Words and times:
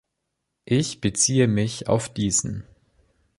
Ich 0.65 0.99
beziehe 0.99 1.47
mich 1.47 1.87
auf 1.87 2.09
diesen. 2.11 2.63